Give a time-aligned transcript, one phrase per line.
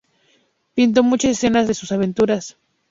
[0.73, 2.57] Pintó muchas escenas de sus aventuras.